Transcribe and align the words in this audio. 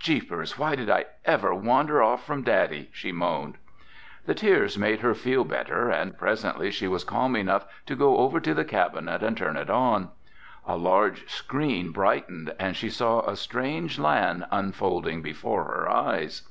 "Jeepers, 0.00 0.58
why 0.58 0.74
did 0.74 0.90
I 0.90 1.04
ever 1.24 1.54
wander 1.54 2.02
off 2.02 2.26
from 2.26 2.42
Daddy?" 2.42 2.88
she 2.92 3.12
moaned. 3.12 3.54
The 4.24 4.34
tears 4.34 4.76
made 4.76 4.98
her 4.98 5.14
feel 5.14 5.44
better 5.44 5.90
and 5.90 6.18
presently 6.18 6.72
she 6.72 6.88
was 6.88 7.04
calm 7.04 7.36
enough 7.36 7.64
to 7.86 7.94
go 7.94 8.16
over 8.16 8.40
to 8.40 8.52
the 8.52 8.64
cabinet 8.64 9.22
and 9.22 9.36
turn 9.36 9.56
it 9.56 9.70
on. 9.70 10.08
A 10.66 10.76
large 10.76 11.30
screen 11.30 11.92
brightened 11.92 12.52
and 12.58 12.74
she 12.76 12.90
saw 12.90 13.20
a 13.20 13.36
strange 13.36 13.96
land 14.00 14.44
unfolding 14.50 15.22
before 15.22 15.62
her 15.66 15.88
eyes. 15.88 16.42